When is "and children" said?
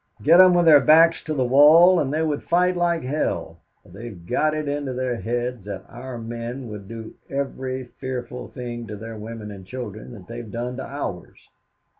9.51-10.13